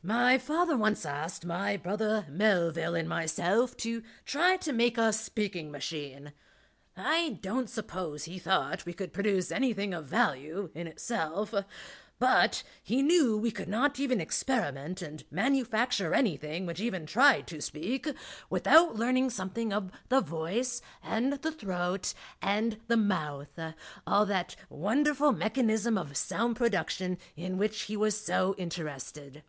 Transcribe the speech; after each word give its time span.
My 0.00 0.38
father 0.38 0.76
once 0.76 1.04
asked 1.04 1.44
my 1.44 1.76
brother 1.76 2.24
Melville 2.30 2.94
and 2.94 3.08
myself 3.08 3.76
to 3.78 4.04
try 4.24 4.56
to 4.58 4.72
make 4.72 4.96
a 4.96 5.12
speaking 5.12 5.72
machine, 5.72 6.32
I 6.96 7.40
don't 7.42 7.68
suppose 7.68 8.22
he 8.22 8.38
thought 8.38 8.86
we 8.86 8.92
could 8.92 9.12
produce 9.12 9.50
anything 9.50 9.92
of 9.92 10.04
value, 10.06 10.70
in 10.72 10.86
itself. 10.86 11.52
But 12.20 12.62
he 12.80 13.02
knew 13.02 13.36
we 13.36 13.50
could 13.50 13.66
not 13.66 13.98
even 13.98 14.20
experiment 14.20 15.02
and 15.02 15.24
manufacture 15.32 16.14
anything 16.14 16.64
which 16.64 16.78
even 16.80 17.04
tried 17.04 17.48
to 17.48 17.60
speak, 17.60 18.06
without 18.48 18.94
learning 18.94 19.30
something 19.30 19.72
of 19.72 19.90
the 20.10 20.20
voice 20.20 20.80
and 21.02 21.32
the 21.32 21.50
throat; 21.52 22.14
and 22.40 22.78
the 22.86 22.96
mouth 22.96 23.58
all 24.06 24.24
that 24.26 24.54
wonderful 24.70 25.32
mechanism 25.32 25.98
of 25.98 26.16
sound 26.16 26.54
production 26.54 27.18
in 27.34 27.58
which 27.58 27.82
he 27.82 27.96
was 27.96 28.16
so 28.16 28.54
interested. 28.58 29.42